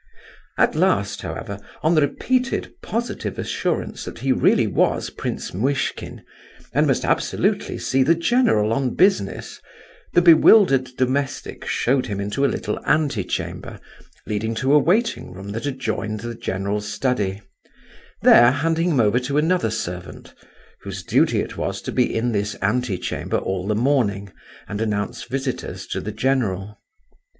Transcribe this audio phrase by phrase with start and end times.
[0.57, 6.23] At last, however, on the repeated positive assurance that he really was Prince Muishkin,
[6.73, 9.61] and must absolutely see the general on business,
[10.13, 13.79] the bewildered domestic showed him into a little ante chamber
[14.25, 17.43] leading to a waiting room that adjoined the general's study,
[18.23, 20.33] there handing him over to another servant,
[20.81, 24.31] whose duty it was to be in this ante chamber all the morning,
[24.67, 26.79] and announce visitors to the general.